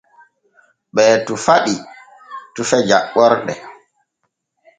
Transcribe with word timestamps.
Ɓee 0.95 1.13
tufa 1.25 1.55
ɗi 1.65 1.73
tufe 2.53 2.77
jaɓɓorɗe. 2.89 3.53